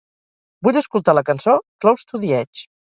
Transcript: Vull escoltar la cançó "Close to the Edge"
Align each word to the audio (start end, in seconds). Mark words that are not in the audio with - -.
Vull 0.69 0.79
escoltar 0.81 1.17
la 1.19 1.25
cançó 1.29 1.57
"Close 1.87 2.11
to 2.13 2.27
the 2.27 2.37
Edge" 2.43 2.71